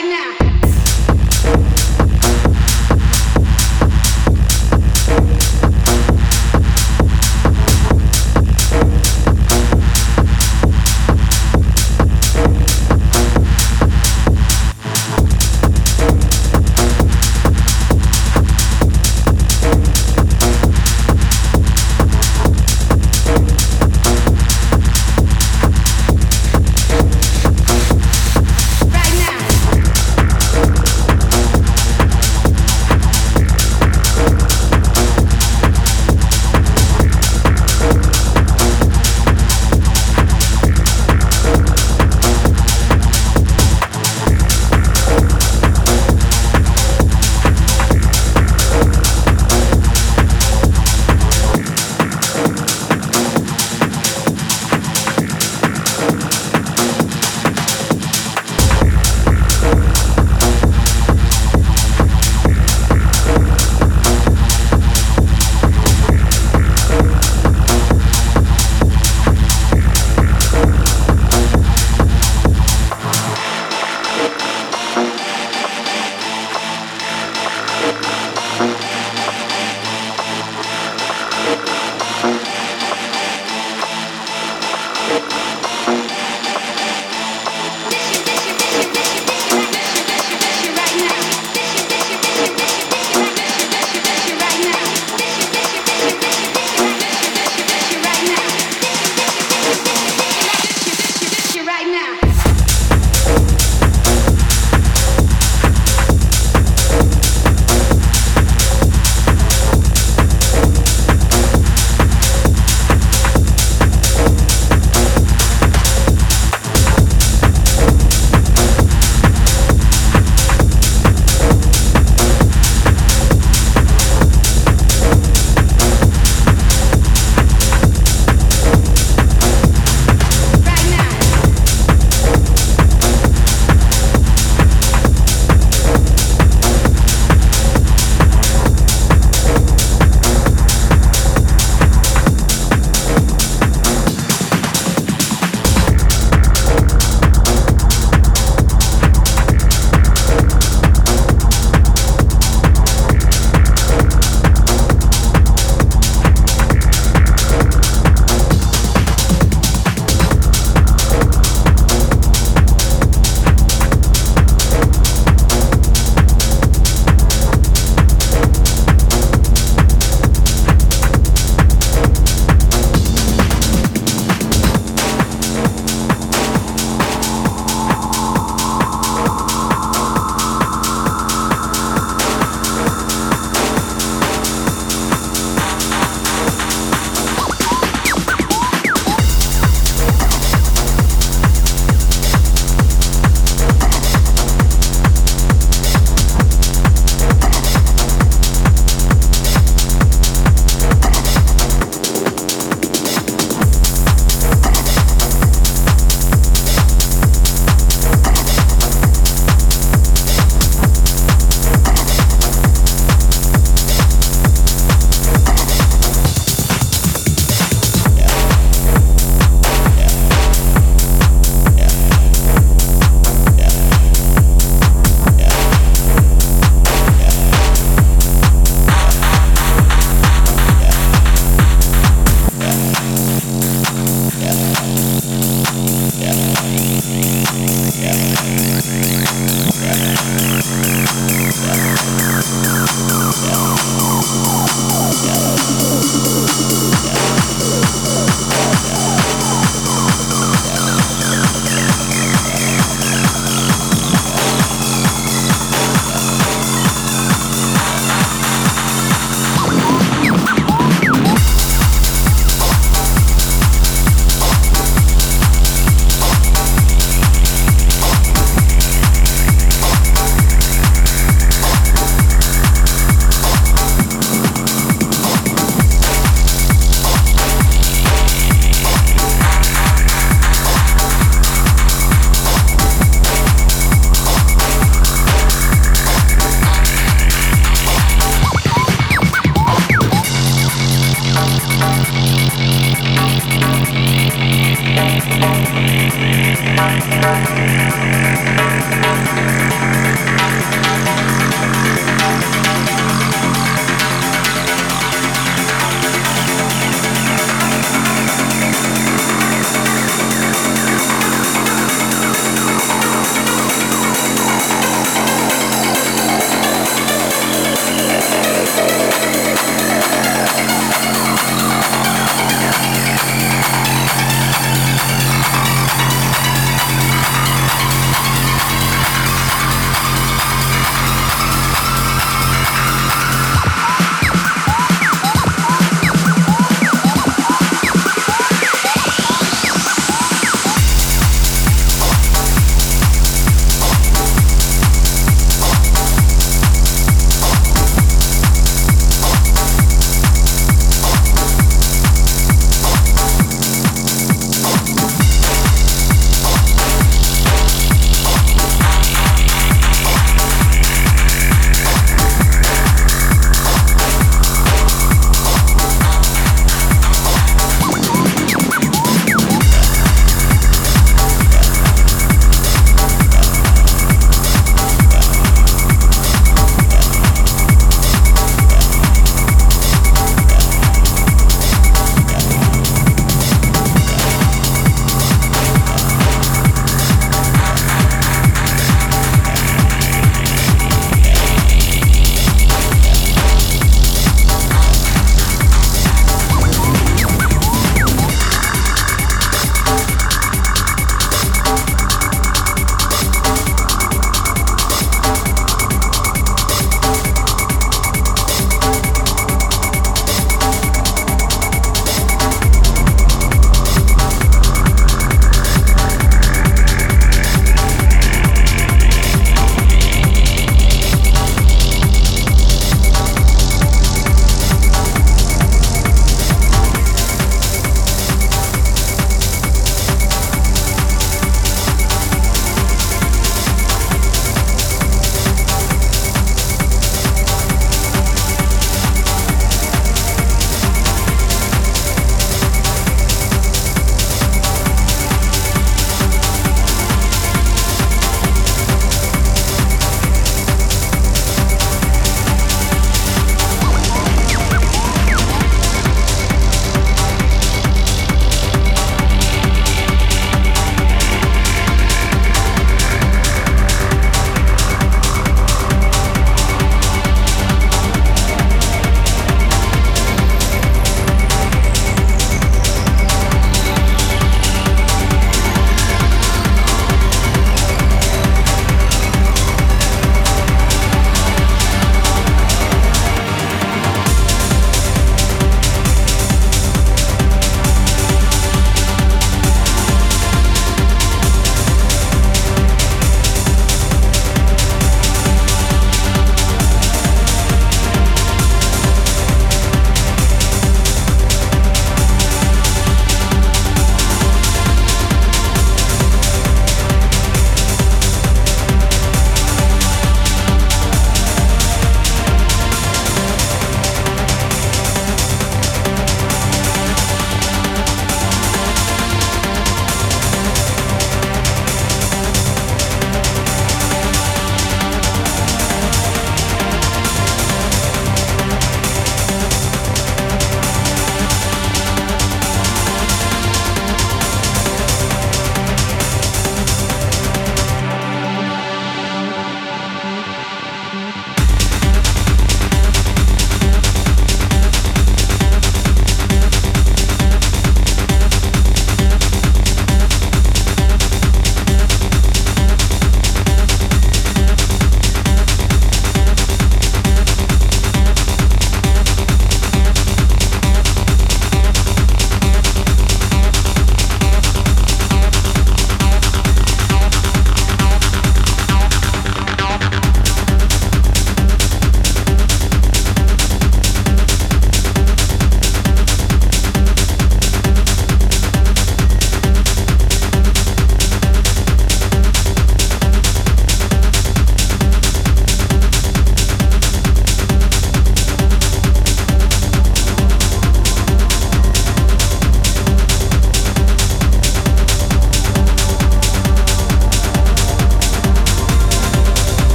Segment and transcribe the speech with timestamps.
[0.00, 0.47] right now.